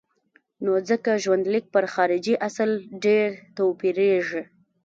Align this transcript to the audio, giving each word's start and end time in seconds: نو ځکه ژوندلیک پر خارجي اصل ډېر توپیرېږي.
نو 0.63 0.71
ځکه 0.89 1.11
ژوندلیک 1.23 1.65
پر 1.75 1.85
خارجي 1.93 2.35
اصل 2.47 2.69
ډېر 3.05 3.29
توپیرېږي. 3.57 4.41